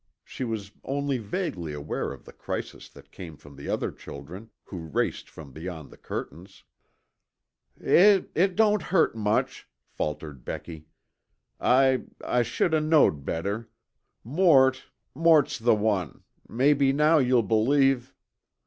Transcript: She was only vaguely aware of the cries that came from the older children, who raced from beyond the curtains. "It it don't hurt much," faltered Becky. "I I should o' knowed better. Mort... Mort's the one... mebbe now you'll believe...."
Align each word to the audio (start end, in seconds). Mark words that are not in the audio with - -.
She 0.23 0.43
was 0.43 0.71
only 0.83 1.19
vaguely 1.19 1.73
aware 1.73 2.11
of 2.11 2.25
the 2.25 2.33
cries 2.33 2.89
that 2.95 3.11
came 3.11 3.37
from 3.37 3.55
the 3.55 3.69
older 3.69 3.91
children, 3.91 4.49
who 4.63 4.79
raced 4.79 5.29
from 5.29 5.51
beyond 5.51 5.91
the 5.91 5.97
curtains. 5.97 6.63
"It 7.79 8.31
it 8.33 8.55
don't 8.55 8.81
hurt 8.81 9.15
much," 9.15 9.67
faltered 9.85 10.43
Becky. 10.43 10.87
"I 11.59 12.05
I 12.25 12.41
should 12.41 12.73
o' 12.73 12.79
knowed 12.79 13.25
better. 13.25 13.69
Mort... 14.23 14.85
Mort's 15.13 15.59
the 15.59 15.75
one... 15.75 16.23
mebbe 16.49 16.81
now 16.95 17.19
you'll 17.19 17.43
believe...." 17.43 18.11